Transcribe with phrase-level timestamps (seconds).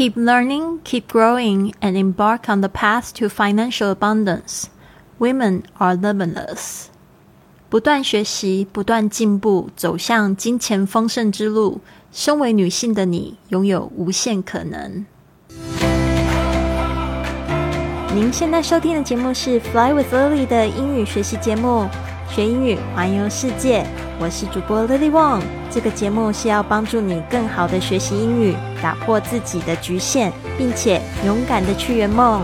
[0.00, 4.65] Keep learning, keep growing, and embark on the path to financial abundance.
[5.19, 6.85] Women are limitless.
[7.69, 11.81] 不断学习，不断进步，走向金钱丰盛之路。
[12.11, 15.05] 身为女性的你，拥有无限可能。
[18.13, 21.87] 您现在收听的节目是《Fly with Lily》的英语学习节目，
[22.33, 23.85] 学英语环游世界。
[24.17, 25.41] 我是主播 Lily Wong。
[25.69, 32.41] 这个节目是要帮助你更好的学习英语，打破自己的局限，并且勇敢的去圆梦。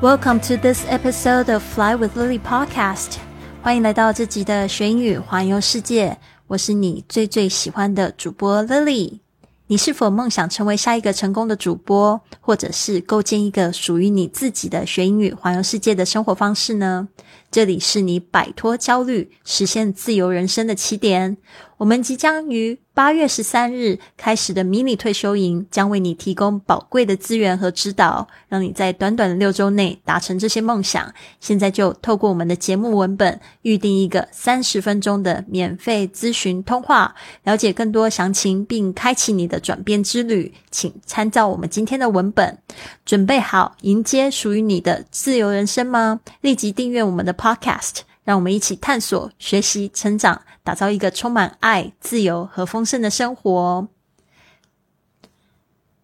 [0.00, 3.16] Welcome to this episode of Fly with Lily podcast。
[3.62, 6.16] 欢迎来到这集的学英语环游世界。
[6.46, 9.23] 我是你最最喜欢的主播 Lily。
[9.66, 17.08] 你是否梦想成为下一个成功的主播，或者是构建一个属于你自己的学英语环游世界的生活方式呢？
[17.50, 21.38] 这里是你摆脱焦虑、实现自由人生的起点。
[21.78, 31.12] 我们即将于八月十三日开始的迷你退休营，将为你提供宝贵的资源和指导，让你在短短的六周内达成这些梦想。
[31.40, 40.54] 现在就透过我们的节目文本，预定一个三十分钟的免费咨询通话，了解更多详情，并开启你的转变之旅。
[40.70, 42.56] 请参照我们今天的文本，
[43.04, 46.20] 准备好迎接属于你的自由人生吗？
[46.40, 48.13] 立即订阅我们的 Podcast。
[48.24, 53.86] 让我们一起探索、学习、成长，打造一个充满爱、自由和丰盛的生活。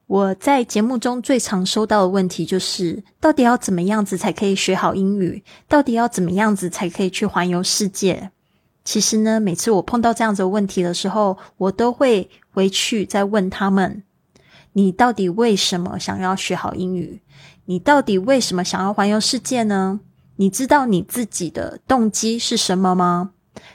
[0.06, 5.42] 我在节目中最常收到的问题就是：到底要怎么样子才可以学好英语？
[5.68, 8.30] 到底要怎么样子才可以去环游世界？
[8.84, 14.02] 其实呢，每次我碰到这样子的问题的时候，我都会回去再问他们：
[14.72, 17.22] 你到底为什么想要学好英语？
[17.66, 20.00] 你到底为什么想要环游世界呢？
[20.40, 23.32] 你知道你自己的动机是什么吗？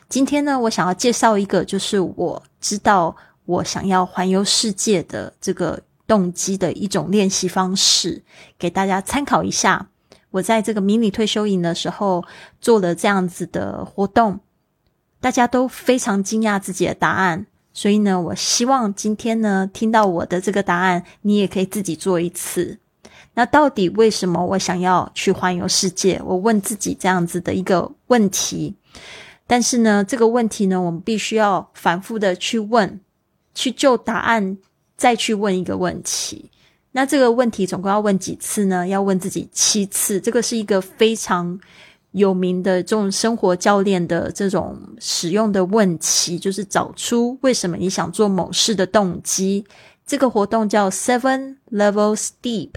[0.10, 8.24] 今天呢，我想要介绍一个，就是我知道我想要环游世界的这个动机的一种练习方式，
[8.58, 9.90] 给大家参考一下。
[10.32, 12.26] 我在这个迷你退休营的时候
[12.60, 14.40] 做了这样子的活动，
[15.22, 22.80] 大家都非常惊讶自己的答案，所以呢，我希望今天呢，听到我的这个答案，你也可以自己做一次。
[23.36, 26.20] 那到底为什么我想要去环游世界？
[26.26, 28.74] 我问自己这样子的一个问题。
[29.46, 33.00] 但是呢，这个问题呢，我们必须要反复的去问，
[33.54, 34.58] 去就答案，
[34.98, 36.50] 再去问一个问题。
[36.94, 38.88] 那这个问题总共要问几次呢？
[38.88, 40.20] 要问自己七次。
[40.20, 41.60] 这个是一个非常
[42.12, 49.66] 有名的这种生活教练的这种使用的问题，就是找出为什么你想做某事的动机。
[50.08, 52.72] 这个活动叫 Seven Levels Deep。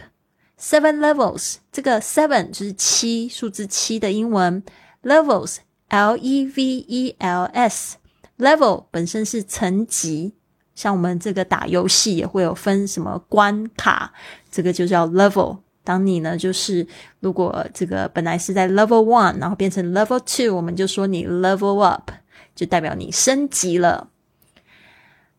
[0.60, 4.60] Seven levels，这个 seven 就是七，数字七的英文
[5.04, 10.34] levels，L E V E L S，level 本身是层级，
[10.74, 14.12] 像我们这个打游戏也会有分什么关卡，
[14.50, 15.58] 这个就叫 level。
[15.84, 16.84] 当你呢，就是
[17.20, 22.10] 如果这个本来是在 level one，然后变成 level two，我们就说你 level up，
[22.56, 24.10] 就代表你升级了。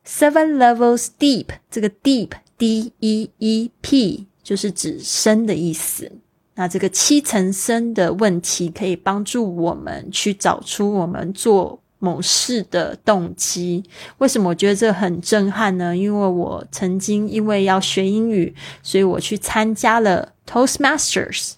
[0.07, 4.28] Seven levels deep，这个 deep D E E P。
[4.43, 6.11] 就是指深的意思。
[6.55, 13.83] 那这个七层深的问题，可以帮助我们去找出我们做某事的动机。
[14.17, 15.95] 为什么我觉得这很震撼呢？
[15.95, 21.53] 因为我曾经因为要学英语，所以我去参加了 Toastmasters，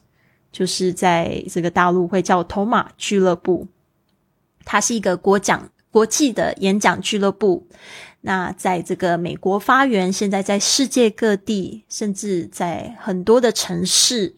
[0.51, 3.67] 就是在这个大陆会叫头马俱乐部。
[4.63, 7.65] 它是一个国讲国际的演讲俱乐部。
[8.23, 14.35] 那在这个美国发源，现在在世界各地，甚至在很多的城市，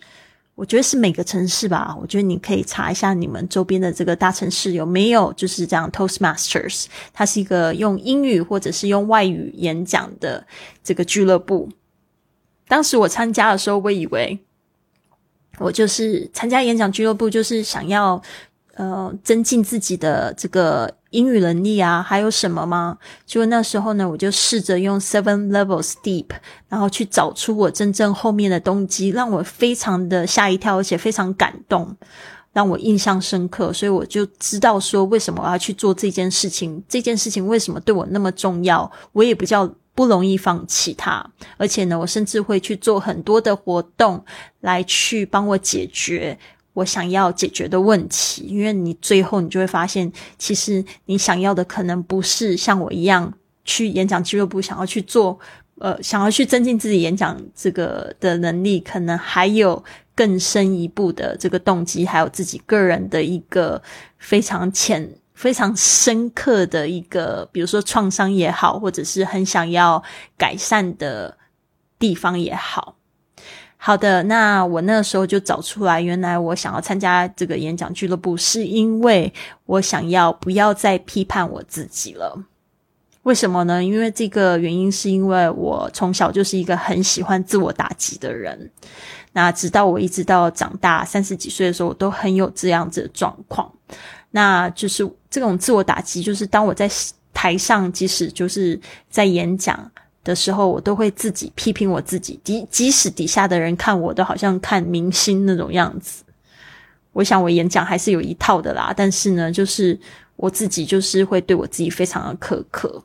[0.56, 1.94] 我觉得是每个城市吧。
[2.00, 10.48] 我觉得你可以查一下你们周边的这个大城市有没有就是这样 Toastmasters，它是一个用英语或者是用外语演讲的
[10.82, 11.70] 这个俱乐部。
[12.70, 14.40] 当时我参加的时候，我以为
[15.58, 18.22] 我就是参加演讲俱乐部，就是想要
[18.76, 20.96] 呃增进自己的这个。
[21.14, 22.98] 英语能力啊，还有什么吗？
[23.26, 26.26] 就那时候呢，我就试着用 Seven Levels Deep，
[26.68, 31.96] 然后去找出我真正后面的动机，让我非常的吓一跳，而且非常感动，
[32.52, 33.72] 让我印象深刻。
[33.72, 36.84] 所以我就知道说，为什么我要去做这件事情？
[36.90, 38.92] 这件事情为什么对我那么重要？
[39.12, 41.24] 我也比较不容易放弃它，
[41.58, 44.26] 而且呢，我甚至会去做很多的活动
[44.62, 46.40] 来去帮我解决。
[46.74, 53.32] 我想要解决的问题，因为你最后你就会发现，其实你想要的可能不是像我一样
[53.64, 55.40] 去演讲俱乐部，想要去做，
[55.80, 59.84] 呃，想要去增进自己演讲这个的能力，可能还有
[60.16, 63.82] 更深一步的这个动机，还有自己个人的一个
[64.18, 70.02] 非常浅非常深刻的一个，比如说创伤也好，或者是很想要
[70.38, 71.38] 改善的
[72.00, 72.96] 地方也好。
[73.86, 79.32] 好的，那我那时候就找出来，原来我想要参加这个演讲俱乐部，是因为
[79.66, 82.34] 我想要不要再批判我自己了。
[83.24, 83.84] 为什么呢？
[83.84, 88.72] 因为这个原因是因为我从小就是一个很喜欢自我打击的人。
[89.34, 93.70] 那直到我一直到长大三十几岁的时候，我都很有这样子的状况。
[94.32, 96.90] 那就是这种自我打击，就是当我在
[97.34, 99.92] 台上，即使就是在演讲。
[100.24, 106.24] 的时候，我都会自己批评我自己，即即使底下的人看我都好像看明星那种样子。
[107.12, 110.00] 我想我演讲还是有一套的啦，但是呢，就是
[110.36, 113.04] 我自己就是会对我自己非常的苛刻。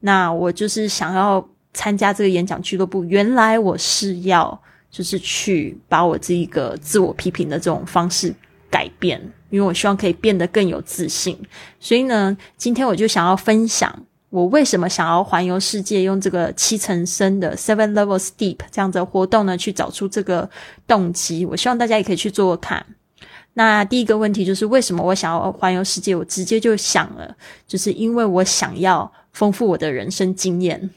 [0.00, 4.60] 那我就是想要参加这个演讲俱乐部，原来我是要
[4.90, 8.32] 就是去把我这一个自我批评的这种方式
[8.70, 9.20] 改变，
[9.50, 11.36] 因为我希望可以变得更有自信。
[11.80, 14.04] 所以呢，今天我就想要分享。
[14.30, 16.02] 我为什么想要环游世界？
[16.02, 20.48] 用这个七层深的 Seven Levels Deep 这样的活动呢，去找出这个
[20.86, 21.46] 动机。
[21.46, 22.84] 我希望大家也可以去做看。
[23.54, 26.14] 那第一个问题就是为什么我想要环游世界？
[26.14, 27.34] 我直接就想了，
[27.66, 30.90] 就是因为我想要丰富我的人生经验。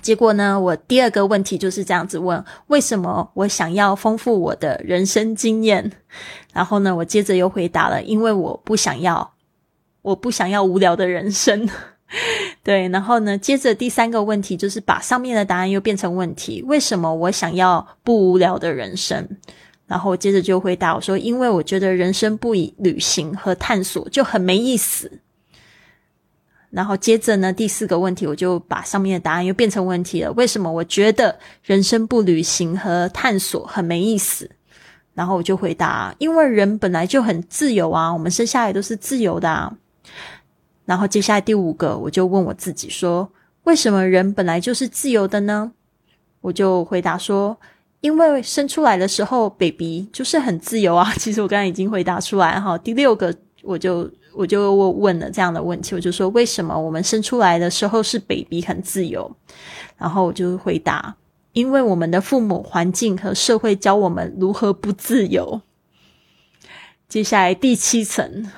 [0.00, 5.92] 结果呢，我第二个问题就是这样子问：为什么我想要丰富我的人生经验？
[6.52, 9.34] 然后呢，我接着又回答了：因为我不想要，
[10.02, 11.68] 我不想要无聊的人生。
[12.64, 13.36] 对，然后呢？
[13.36, 16.62] 接着第三个问题就是把上面的答案又变成问题。
[16.64, 19.28] 为什么我想要不无聊的人生？
[19.88, 25.10] 然后接着就回答我说：“因为我觉得人生不以旅行和探索就很没意思。”
[26.70, 30.30] 然后接着呢，第四个问题我就把上面的答案又变成问题了。
[30.32, 34.48] 为什么我觉得人生不旅行和探索很没意思？
[35.14, 39.76] 然后我就回答：“因为人本来就很自由啊，我们生下来都是自由的啊。”
[40.84, 43.30] 然后接下来第五个，我就问我自己说：
[43.64, 45.72] 为什么人本来就是自由的呢？
[46.40, 47.56] 我就回答说：
[48.00, 51.12] 因为生出来的时候，baby 就是很自由啊。
[51.18, 52.76] 其实我刚才已经回答出来哈。
[52.78, 53.32] 第六个，
[53.62, 59.30] 我就我就问了这样的问题，我就说：为什么我们生出来的时候是 baby 很自由？
[59.96, 61.14] 然后我就回答：
[61.52, 65.60] 因为我们的父母、环境和社会教我们如何不自由。
[67.08, 68.50] 接下来第七层。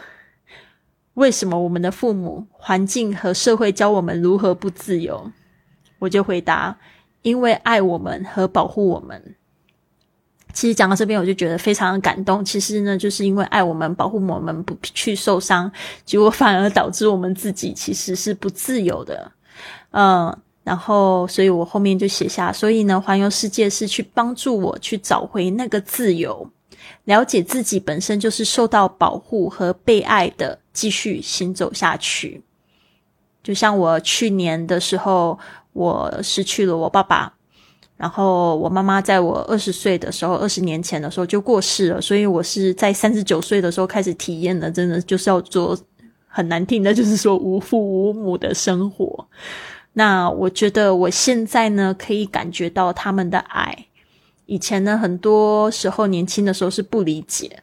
[1.15, 5.31] 为什么我们的父母、环境和社会教我们如何不自由？
[5.99, 6.77] 我就回答：
[7.23, 9.37] 因为爱我们和保护我们。
[10.53, 12.45] 其实讲到这边，我就觉得非常的感动。
[12.45, 15.71] 其实呢，就是因为爱我们、保护我们不去受伤，
[16.05, 19.33] 结果反而导致我们自己其实是不自由的。
[19.91, 26.49] 嗯，然后，所以我后面就写下：所以呢，环游世界是去帮助我去找回那个自由。
[27.05, 32.43] 了解自己本身就是受到保护和被爱的，继续行走下去。
[33.43, 35.39] 就像我去年的时候，
[35.73, 37.33] 我失去了我爸爸，
[37.97, 45.79] 然后我妈妈在我二十岁的时候，二十年前的时候就过世了，所以我是在三十九岁的时候开始体验的，真的就是要做
[46.27, 49.29] 很难听的，就是说无父无母的生活。
[49.93, 53.87] 那我觉得我现在呢，可以感觉到他们的爱。
[54.47, 57.63] 以前呢，很多时候年轻的时候是不理解，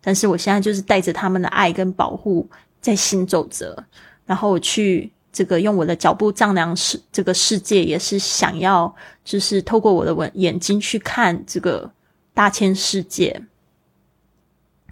[0.00, 2.48] 但是我现在就是带着他们的爱跟保护
[2.80, 3.84] 在行走着，
[4.24, 11.90] 然后我去这个用我的脚步丈量世这个世界，也是想要就是透过我的眼睛去看这个
[12.32, 13.42] 大千世界，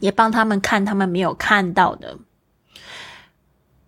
[0.01, 2.17] 也帮他们看他们没有看到的。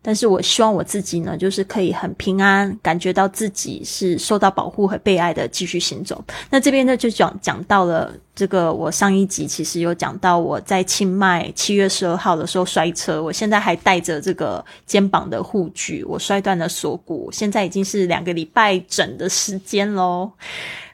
[0.02, 6.24] 但是我希望我自己呢，就是可以很平安，感觉到自己是受到保护和被爱的，继续行走。
[6.48, 20.30] 那这边呢，就讲讲到了这个，我上一集其实有讲到我在清迈七月十二号的时候摔车，我现在还带着这个肩膀的护具，我摔断了锁骨，现在已经是两个礼拜整的时间喽。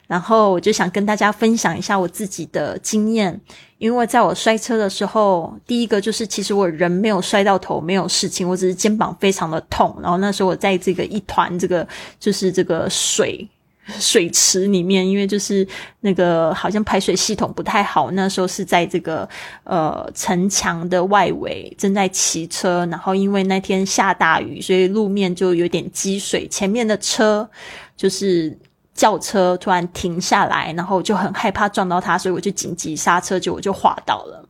[0.07, 3.37] 然后我就想跟大家分享一下我自己的经验，
[3.77, 9.93] 因为在我摔车的时候，第一个就是其实我人没有摔到头，没有事情，我只是肩膀非常的痛。
[10.01, 11.85] 然后那时候我在这个一团这个
[12.19, 13.45] 就是这个水
[13.99, 15.67] 水池里面，因为就是
[15.99, 19.27] 那个好像排水系统不太好，那时候是在这个
[19.65, 27.49] 呃城墙的外围正在骑车，然后因为那天下大雨，所以路面就有点积水，前面的车
[27.97, 28.57] 就是。
[28.97, 34.43] 轿车突然停下来，然后我就很害怕撞到他，所以我就紧急刹车，就我就滑倒了。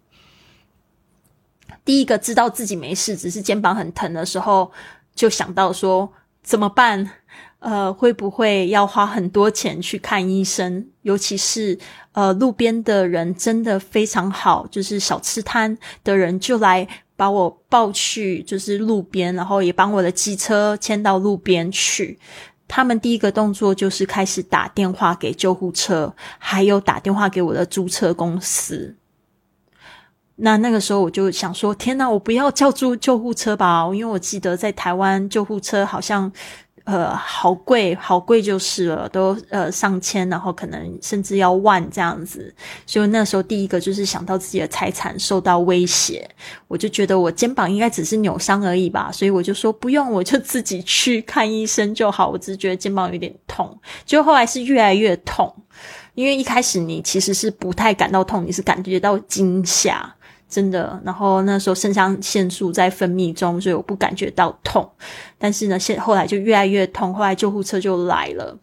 [1.85, 4.71] 第一个知道自己没事，只是肩膀很疼的时候，
[5.13, 6.11] 就想到说
[6.41, 7.11] 怎么办？
[7.59, 10.87] 呃，会不会要花很多钱去看医生？
[11.01, 11.77] 尤其是
[12.11, 22.19] 呃，路边的人真的非常好，就是小吃摊的人就来把我抱去就是路边，然后也帮我的机车牵到路边去。
[22.67, 28.95] 他们第一个动作就是开始打电话给救护车，还有打电话给我的租车公司。
[30.35, 36.31] 那那个时候我就想说：天哪，我不要叫住救护车吧，因为我记得在台湾救护车好像。
[36.87, 42.53] 呃，好贵，好贵就是了，都呃上千，然后可能甚至要万这样子。
[42.85, 46.25] 所以那时候第一个就是想到自己的财产受到威胁，
[46.65, 52.29] 我就觉得我肩膀应该只是扭伤而已吧，所以我就说不用，我就自己去看医生就好。
[52.29, 55.53] 我只是觉得肩膀有点痛，就后来是越来越痛，
[56.15, 60.15] 因为一开始你其实是不太感到痛，你是感觉到惊吓。
[60.49, 64.89] 真的，然后那时候肾上腺素在分泌中，所以我不感觉到痛。
[65.37, 68.57] 但是呢，现后来就越来越痛，后来救护车就来了。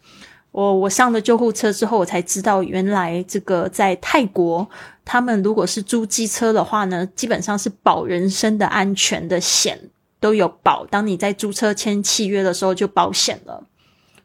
[0.51, 4.67] 我我上了救护车之后，我才知道原来这个在泰国，
[5.03, 9.79] 他们如果是租机车的话呢，基本上是保人身的安全的险
[10.19, 10.87] 都有保。
[10.87, 13.63] 当你在租车签契约的时候就保险了，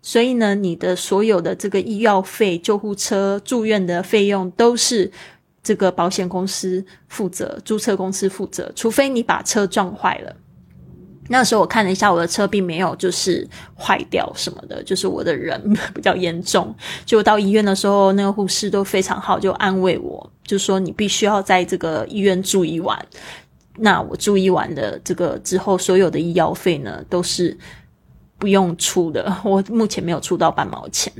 [0.01, 5.13] 所以呢，你的所有的这个医药费、救护车住院的费用都是。
[5.63, 10.35] 这个保险公司负责，租车公司负责，除非你把车撞坏了。
[11.29, 13.47] 那时候我看了一下，我的车并没有就是
[13.79, 15.63] 坏掉什么的，就是我的人
[15.95, 16.75] 比较严重。
[17.07, 22.99] 就到医院的时候，那个护士都非常好，就安慰我，就说你必须要在这个医院住一晚。
[23.77, 27.57] 那我住一晚的这个之后，所有的医药费呢都是
[28.37, 31.13] 不用出的，我目前没有出到半毛钱。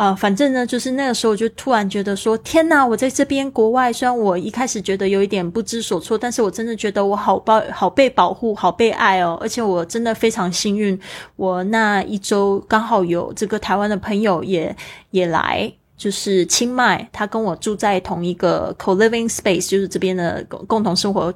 [0.00, 2.86] 呃，反正呢，就是那个时候，我就突然觉得说，天哪！
[2.86, 9.36] 我在这边国外，虽然我一开始觉得有一点不知所措，但是我真的觉得我好保好被保护，好被爱哦。
[9.42, 10.98] 而且我真的非常幸运，
[11.36, 14.74] 我那一周刚好有这个台湾的朋友也
[15.10, 21.30] 也来，就是清迈，他跟我住在同一个 co living space，就是这边的共共同生活。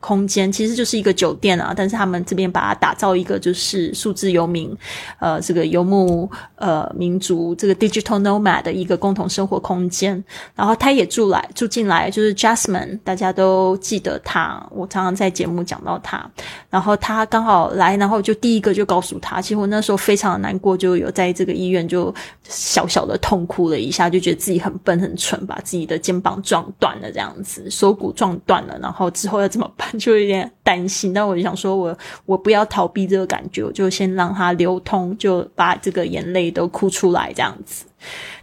[0.00, 4.76] 空间其实就是一个酒店啊，但是他们这边把它打造一个就是数字游民，
[5.18, 10.22] 呃，这个游牧呃民族这个 digital nomad 的一个共同生活空间。
[10.54, 16.28] 然后他也住来住进来，就是 Jasmine，大家都记得他，我常常在节目讲到他。
[16.70, 22.14] 然后他刚好来，然后就第一个就告诉他，其实我那时候非常的难过，就有在这个医院就
[22.48, 29.87] 小小的痛哭了一下，就觉得自己很笨很蠢，把自己的肩膀撞断了这样子，锁骨撞断了，然后之后要怎么办？
[29.98, 37.84] 就有点担心，但我就想说，我我不要逃避这个感觉，我就先让它流通，就把这个眼泪都哭出来，这样子。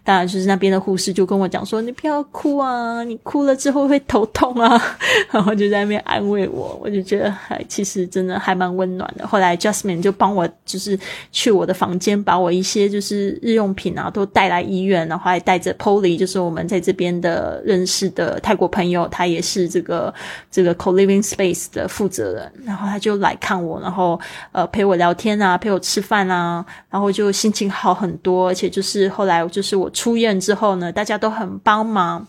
[0.06, 4.80] 当然，就是那边的护士就跟我讲说：“你不要哭啊，你哭了之后会头痛啊。
[5.32, 9.26] ”然后就在那边安慰我，我就觉得还其实真的还蛮温暖的。
[9.28, 10.98] 后来 Justine 就帮我就是
[11.32, 20.14] 去我的房间，把我一些就是日用品啊都带来医院，然后还带着 Polly，就是我们在这边的认识的泰国朋友，他也是这个
[20.52, 24.20] 这个 Co Living Space 的负责人，然后他就来看我，然后
[24.52, 29.92] 呃陪我聊天啊，陪我吃饭啊，然后就心情好很多，而且就是后来就是我。
[29.96, 32.28] 出院之后呢，大家都很帮忙，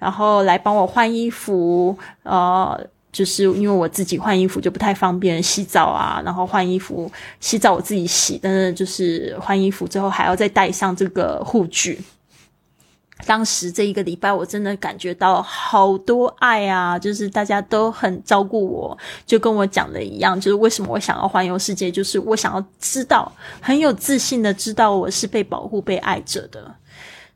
[0.00, 2.80] 然后来帮我换衣服，呃，
[3.12, 7.08] 就是因为我自己换衣服就不太方便洗澡啊，然后换衣服
[7.38, 12.00] 洗澡我自己洗，但是就是换衣服之后还要再带上这个护具。
[13.26, 23.30] 当时这一个礼拜我真的感觉到好多爱啊，就是大家都很照顾我，就跟我讲的一样，就是为什么我想要环游世界，就是我想要知道，
[23.60, 26.74] 很有自信的知道我是被保护、被爱着的。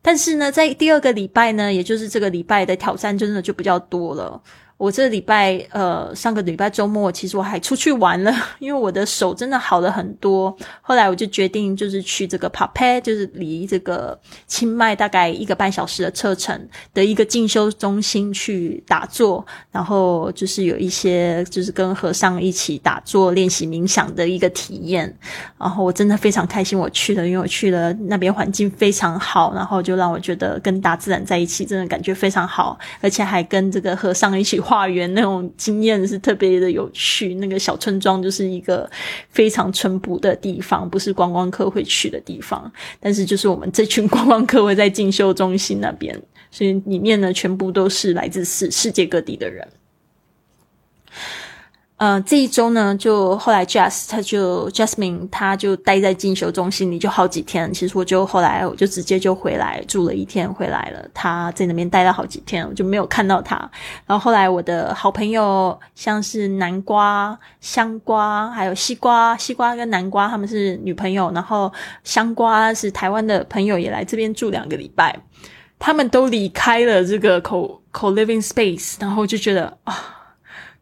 [0.09, 4.43] 但是呢，在第二个礼拜呢，也就是这个礼拜的挑战，真的就比较多了。
[4.79, 10.57] 我这礼拜，呃，上个礼拜周末，其实我还出去玩了， 因为我的手真的好了很多。
[10.81, 14.17] 后来我就决定，就是去这个 p a p e 就是离这个
[14.47, 16.57] 清迈大概一个半小时的车程
[16.95, 25.13] 的一个进修中心去打坐，然后就是有一些就是跟和尚一起打坐练习冥想的一个体验。
[25.59, 34.63] 然后我真的非常开心，我去了，因为我去了那边环境非常好，然后就让我觉得跟大自然在一起，真的感觉非常好，而且还跟这个和尚一起。
[34.69, 38.89] 化园那种经验是特别的有趣，那个小村庄就是一个
[39.31, 42.71] 非常淳朴的地方，不是观光客会去的地方。
[43.01, 46.15] 但是就是我们这群观光客会在进修中心那边，
[46.51, 49.67] 所以里面呢全部都是来自世世界各地的人。
[51.99, 57.75] 呃，这一周呢，就后来 Jas 他就 Jasmine 他就待在进修中心里就好几天。
[57.75, 61.05] 其实我就后来我就直接就回来住了一天回来了。
[61.13, 63.57] 他在那边待了好几天，我就没有看到他。
[64.07, 71.73] 然后后来我的好朋友像是南瓜、香瓜还有西瓜，西瓜跟南瓜他们是女朋友，然后
[72.05, 75.19] 香瓜是台湾的朋友也来这边住两个礼拜。
[75.81, 80.15] 他们都离开了这个 co co living space，然后就觉得啊。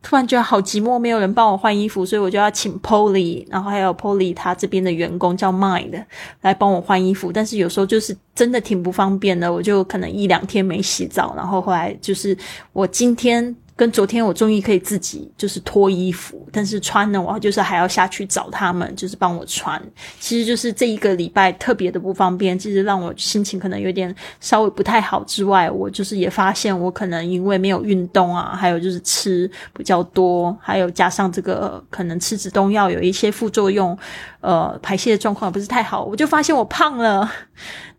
[0.07, 6.05] 突然觉得好寂寞，没有人帮我换衣服，所以我就要请 Polly，然后还有 Polly 他这边的员工叫 Mind
[6.43, 7.33] 来帮我换衣服。
[7.33, 12.39] 但是有时候就是真的挺不方便的，我就可能一两天没洗澡，然后后来就是
[12.73, 13.57] 我今天。
[13.77, 19.81] 跟昨天我终于可以自己就是脱衣服，但是穿呢，我就是还要下去找他们，就是帮我穿。
[20.19, 33.97] 其实就是这一个礼拜特别的不方便，其实让我心情可能有点稍微不太好之外，我就是也发现我可能因为没有运动啊，还有就是吃比较多，还有加上这个可能吃止痛药有一些副作用，
[34.41, 37.31] 呃，排泄的状况不是太好，我就发现我胖了。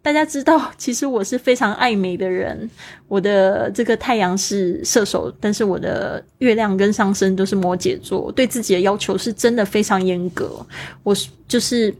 [0.02, 2.70] 大家知道，其实我是非常爱美的人。
[3.08, 10.66] 我的这个太阳是射手，但是我的月亮跟上升都是摩羯座，对自己的要求是真的非常严格。
[11.04, 11.16] 我
[11.48, 11.94] 就是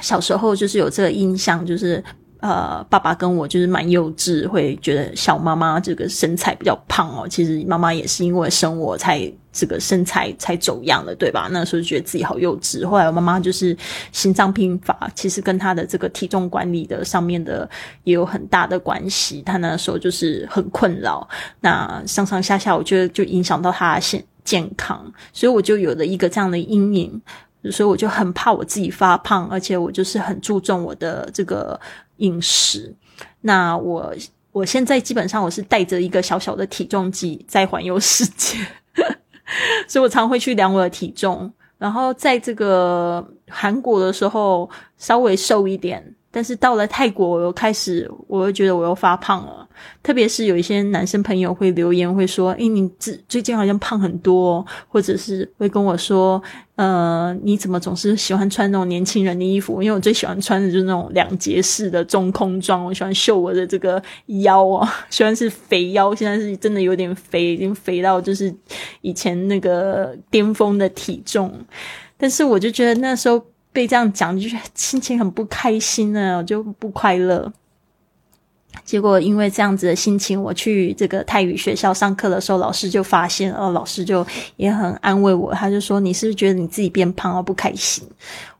[0.00, 2.02] 小时候就是有这个印象，就是。
[2.42, 7.24] 呃，爸爸跟我就是蛮幼稚，会觉得小妈妈这个身材比较胖哦。
[7.28, 11.48] 其实妈妈也是因为生我才这个身材才走样的，对吧？
[11.52, 12.84] 那时候觉得自己好幼稚。
[12.84, 13.76] 后来我妈妈就是
[14.10, 17.70] 心脏病发，其实跟她的这个体重管理的上面的
[18.02, 19.40] 也有很大的关系。
[19.46, 21.28] 她那时候就是很困扰，
[21.60, 25.00] 那上上下下我觉得就影响到她的健健康，
[25.32, 27.22] 所以我就有了一个这样的阴影。
[27.70, 31.80] 所以我就很怕我自己发胖，而且我就是很注重我的这个
[32.22, 32.94] 饮食。
[33.42, 34.14] 那我
[34.50, 38.58] 我现在基本上我是带着一个小小的体重计在环游世界，
[39.86, 41.52] 所以我常会去量我的体重。
[41.78, 46.14] 然后在这个韩国的时候稍微瘦一点。
[46.34, 49.68] 但是到了泰国，我又开始，我又觉得我又发胖了。
[50.02, 56.42] 特别是有一些男生朋友会留言，会说：“诶，你最最近好像胖很多。”或者是会跟我说
[56.76, 68.54] ：“呃，你怎么总是喜欢穿那种年轻人的衣服？”因为我最喜欢穿的就是那种两节式的中空装，我喜欢秀我的这个腰啊， 虽然是肥腰，现在是真的有点肥，已经肥到就是
[69.00, 71.52] 以前那个巅峰的体重。
[72.16, 73.42] 但是我就觉得那时候。
[73.74, 77.50] 被这样讲，就心情很不开心呢，我就不快乐。
[78.84, 88.06] 结果因为这样子的心情，我去这个泰语学校上课的时候，老师就发现，哦，老师就也很安慰我，他就说：“你是不是觉得你自己变胖而不开心？”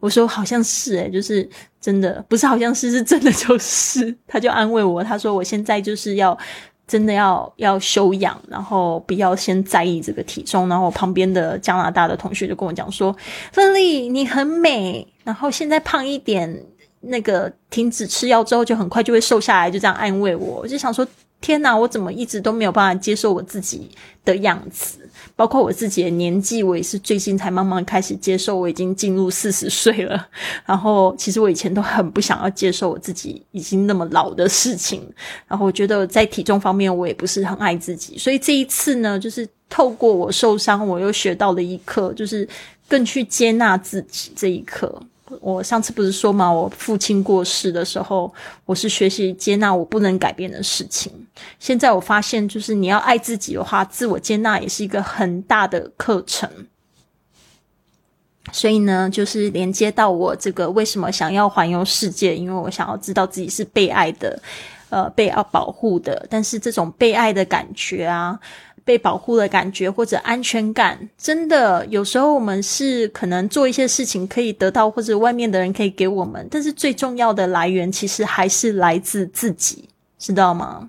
[0.00, 1.48] 我说：“好像是，诶，就是
[1.80, 6.36] 真的，不是好像是，是真的，就是。”他就安慰我，他说：“我现在就是要。”
[6.84, 10.68] 真的要要修养，然后不要先在意这个体重。
[10.68, 13.16] 然后旁边的加拿大的同学就跟我讲说
[13.50, 16.62] ：“芬丽，你很美，然后现在胖一点，
[17.02, 20.60] 那个停止吃药之后就很快就会瘦下来。”就这样安慰我。
[20.62, 21.06] 我就想说
[21.40, 23.90] ：“天哪，我怎么一直都没有办法接受我自己
[24.24, 24.98] 的样子？”
[25.34, 30.28] 包括我自己的年纪，我也是最近才慢慢开始接受，我已经进入四十岁了。
[30.66, 35.02] 然后，其实我以前都很不想要接受我自己已经那么老的事情。
[35.48, 38.18] 然后，我觉得在体重方面，我也不是很爱自己。
[38.18, 42.46] 所以这一次呢，就是透过我受伤，我又学到了一课，就是
[42.86, 45.02] 更去接纳自己这一课。
[45.40, 48.32] 我上次不是说嘛，我父亲过世的时候，
[48.64, 51.12] 我是学习接纳我不能改变的事情。
[51.58, 56.48] 现在我发现，就是你要爱自己的话，自我接纳也是一个很大的课程。
[58.52, 64.40] 所以呢，就是连接到我这个为什么想要环游世界，因为我想要知道自己是被爱的，
[64.90, 66.26] 呃，被要保护的。
[66.28, 68.38] 但是这种被爱的感觉啊。
[68.84, 80.88] 被保护的感觉或者安全感，真的有时候我们是可能做一些事情可以得到，或者外面的人可以给我们，但是最重要的来源其实还是来自自己，知道吗？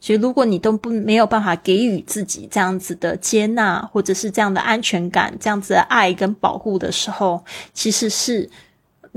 [0.00, 8.48] 所以如果你都不没有办法给予自己这样子的接纳，或者是这样的安全感、这样子的爱跟保护的时候，其实是。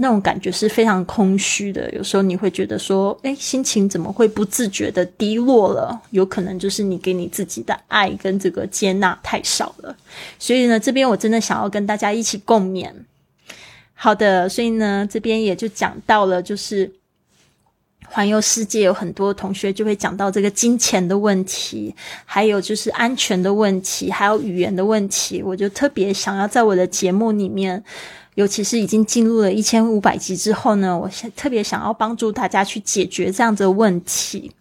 [0.01, 6.01] 那种感觉是非常空虚的，有时候你会觉得说，哎，心情怎么会不自觉的低落了？
[6.09, 9.95] 有可能就是你给你自己的爱跟这个接纳太少了。
[10.39, 12.91] 所以呢，这边我真的想要跟大家一起共勉。
[13.93, 16.91] 好的，所以呢，这边也就讲到了，就是
[18.07, 21.93] 环游世界有很多同学就会讲到这个金钱的问题，
[22.25, 25.43] 还有就是安全的问题，还有语言的问题。
[25.43, 27.83] 我就特别想要在我的节目里面。
[28.35, 34.51] 尤其是已经进入了一千五百集之后呢，我特别想要帮助大家去解决这样的问题。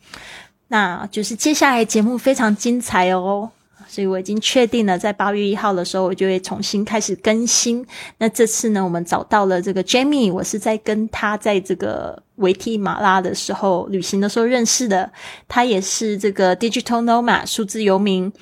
[0.69, 3.51] 那就是接下来节目非常精彩哦，
[3.89, 7.85] 所以我已经确定了，在八月一号的时候，我就会重新开始更新。
[8.19, 15.11] 那这次呢，我们找到了这个 Jamie，我是在跟他在这个维提马拉的时候旅行的时候认识的，
[15.49, 18.33] 他也是这个 Digital Nomad 数字游民。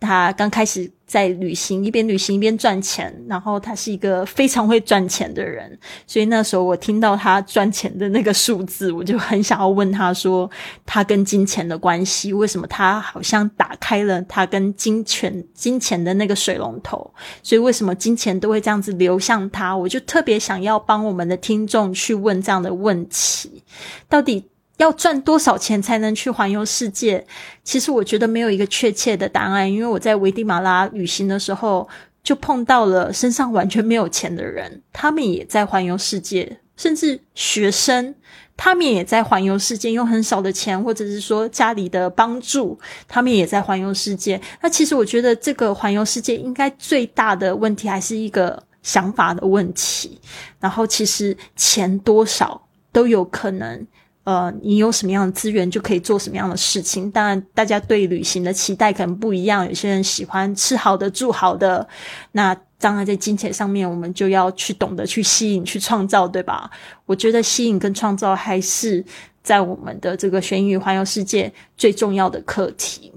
[0.00, 10.48] 他刚开始在旅行，一边旅行一边赚钱，然后他是一个非常会赚钱的人，所以那时候我听到他赚钱的那个数字，我就很想要问他说，
[10.86, 19.76] 他跟金钱的关系，为什么他好像打开了他跟金钱金钱的那个水龙头，所以为什么金钱都会这样子流向他？
[19.76, 23.64] 我就特别想要帮我们的听众去问这样的问题，
[24.08, 24.44] 到底。
[24.78, 27.24] 要赚多少钱才能去环游世界？
[27.62, 31.88] 其实我觉得没有一个确切的答案，因为我在危地马拉旅行的时候，
[32.22, 38.14] 就碰到了身上完全没有钱的人，他们也在环游世界，甚至学生，
[38.56, 44.40] 他们也在环游世界，用很少的钱，或者是说家里的帮助，他们也在环游世界。
[44.62, 50.20] 那其实我觉得这个环游世界应该最大的问题还是一个想法的问题，
[50.60, 53.84] 然后其实钱多少都有可能。
[54.28, 57.10] 呃，你有什么样的资源就可以做什么样的事情。
[57.10, 59.66] 当然，大家对旅行的期待可能不一样。
[59.66, 61.88] 有些人喜欢吃好的、住好的，
[62.32, 66.70] 那当然在金钱上面，我们就要去懂得去吸引、去创造，对吧？
[67.06, 69.02] 我觉得吸引跟创造还是
[69.42, 73.10] 在我们的这个悬疑环游世界最重要的课题。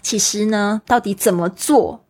[0.00, 2.02] 其实呢，到底怎么做，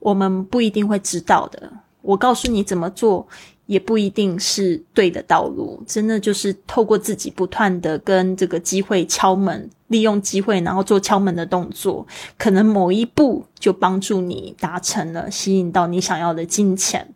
[0.00, 1.72] 我们不一定会知道的。
[2.02, 3.26] 我告诉你怎么做。
[3.68, 12.06] 也不一定是对的道路，真的就是透过自己不断的跟这个机会敲门，利用机会，然后做敲门的动作，
[12.38, 17.06] 可能某一步就帮助你达成了吸引到你想要的金钱。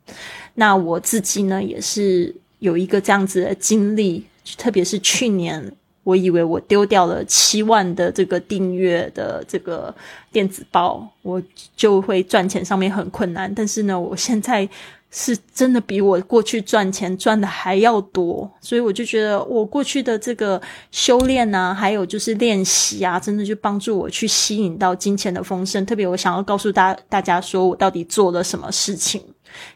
[0.57, 4.23] 那我自己呢，也是有一个这样子的经历，
[4.59, 9.95] 特别是去年，我以为我丢掉了七万的这个订阅的这个
[10.31, 11.43] 电子报，我
[11.75, 14.69] 就会赚钱上面很困难，但是呢，我现在。
[15.15, 25.85] 是真的比我过去赚钱赚的还要多，所以我就觉得我过去的这个修炼啊，还有就是练习啊，真的就帮助我去吸引到金钱的丰盛。
[25.85, 29.23] 特别我想要告诉大大家，说我到底做了什么事情，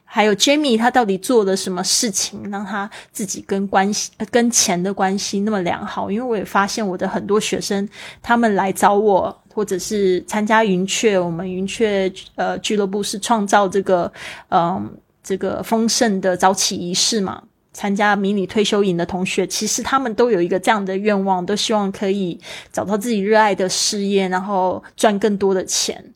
[0.06, 6.10] 还有 Jamie 他到底做了什么事情，让他自己跟关系跟钱的关系那么良好。
[6.10, 7.86] 因为我也发现我的很多学生，
[8.22, 14.10] 他们来找我，或者是参加云雀，我们云雀呃俱乐部是创造这个
[14.48, 14.90] 嗯。
[15.26, 22.38] 这个丰盛的早起仪式嘛，参加迷你退休营的同学，其实他们都有一个这样的愿望，都希望可以
[22.72, 26.12] 找到自己热爱的事业，然后赚更多的钱。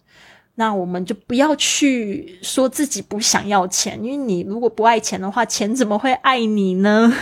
[0.55, 7.13] 那我们就不要去说自己不想要钱，因为你如果不爱钱的话，钱怎么会爱你呢？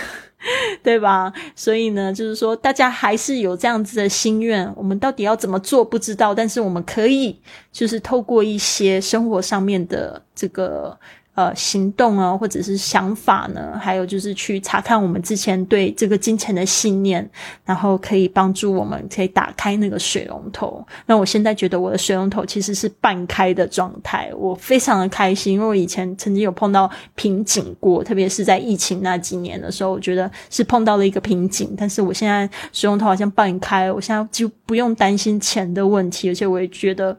[0.85, 1.33] 对吧？
[1.57, 7.37] 所以呢，就是说大家还是有这样子的心愿，我们到底要怎么做不知道，但是我们可以
[7.73, 10.97] 就是透过一些生活上面的这个。
[11.39, 13.79] 呃，行动啊，或者是想法呢？
[13.81, 17.31] 还有就是去查看我们之前对这个金钱的信念，
[17.65, 20.85] 然后可以帮助我们可以打开那个水龙头。
[21.07, 31.73] 那我现在觉得我的水龙头其实是半开的状态，我非常的开心，因为我以前曾经有碰到瓶颈过，特别是在疫情那几年的时候，我觉得是碰到了一个瓶颈。
[31.79, 37.17] 但是我现在水龙头好像半开，我现在就不用担心钱的问题，而且我也觉得。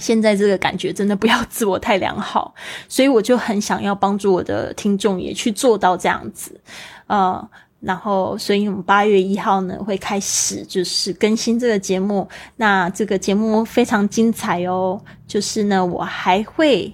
[0.00, 2.54] 现在这个感觉真的不要自我太良好，
[2.88, 6.58] 所以我就很想要帮助我的听众也去做到这样子，
[7.08, 7.50] 呃，
[7.80, 12.26] 然后，所以我们八月一号呢会开始就是更新这个节目，
[12.56, 16.90] 那这个节目非常精彩哦，就是呢我还会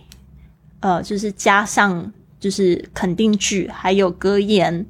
[0.80, 4.84] 呃就是加上就是肯定句，还有格言，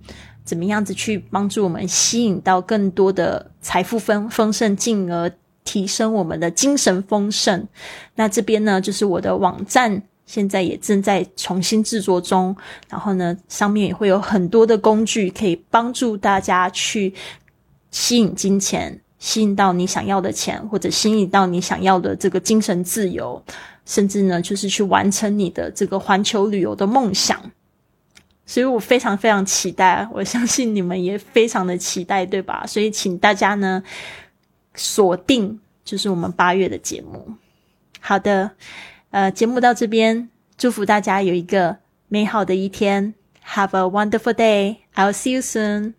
[0.45, 5.31] 怎么样子去帮助我们吸引到更多的财富丰丰盛，进而。
[5.69, 7.69] 提升我们的精神丰盛。
[8.15, 12.57] 那这边呢，就是我的网站，现在也正在重新制作中。
[12.89, 17.13] 然后呢，上面也会有很多的工具，可以帮助大家去
[17.91, 23.43] 吸引金钱，吸引到你想要的钱，或者吸引到你想要的这个精神自由，
[23.85, 27.39] 甚至呢，就是去完成你的这个环球旅游的梦想。
[28.47, 32.65] 所以我非常非常期待，我相信你们也非常的期待，对吧？
[32.67, 33.83] 所以请大家呢。
[34.79, 37.35] 锁定就是我们八月的节目。
[38.01, 38.53] 好的，
[39.11, 43.15] 呃，节目到这边，祝福大家有一个美好的一天。
[43.45, 44.79] Have a wonderful day.
[44.95, 45.98] I'll see you soon.